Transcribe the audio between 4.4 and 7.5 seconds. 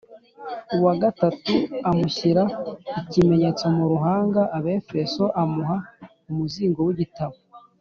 (Abefeso:) amuha umuzingo w’igitabo